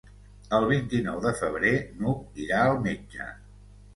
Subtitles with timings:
[0.59, 3.29] El vint-i-nou de febrer n'Hug irà al metge.